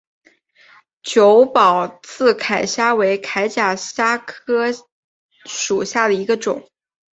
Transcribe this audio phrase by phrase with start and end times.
[1.03, 4.85] 久保刺铠虾为铠甲虾科刺铠虾
[5.45, 6.67] 属下的一个种。